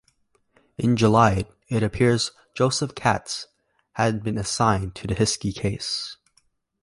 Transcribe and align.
In 0.79 0.97
July, 0.97 1.45
it 1.69 1.83
appears 1.83 2.31
Joseph 2.55 2.95
Katz 2.95 3.45
had 3.93 4.23
been 4.23 4.39
assigned 4.39 4.95
to 4.95 5.05
the 5.05 5.13
Hiskey 5.13 5.53
case. 5.53 6.17